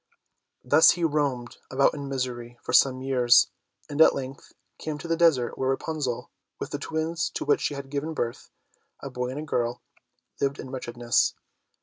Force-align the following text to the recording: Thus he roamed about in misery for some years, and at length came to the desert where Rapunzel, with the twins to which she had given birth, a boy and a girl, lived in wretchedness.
Thus 0.63 0.89
he 0.97 1.03
roamed 1.03 1.57
about 1.69 1.93
in 1.93 2.09
misery 2.09 2.57
for 2.63 2.73
some 2.73 3.03
years, 3.03 3.51
and 3.87 4.01
at 4.01 4.15
length 4.15 4.53
came 4.79 4.97
to 4.97 5.07
the 5.07 5.15
desert 5.15 5.59
where 5.59 5.69
Rapunzel, 5.69 6.31
with 6.59 6.71
the 6.71 6.79
twins 6.79 7.29
to 7.35 7.45
which 7.45 7.61
she 7.61 7.75
had 7.75 7.91
given 7.91 8.15
birth, 8.15 8.49
a 9.01 9.11
boy 9.11 9.29
and 9.29 9.37
a 9.39 9.43
girl, 9.43 9.83
lived 10.39 10.57
in 10.57 10.71
wretchedness. 10.71 11.35